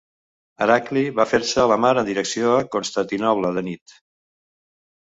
Heracli 0.65 1.03
va 1.19 1.25
fer-se 1.33 1.61
a 1.65 1.67
la 1.73 1.77
mar 1.83 1.93
en 2.03 2.09
direcció 2.09 2.57
a 2.57 2.67
Constantinoble 2.79 3.57
de 3.61 3.69
nit. 3.71 3.99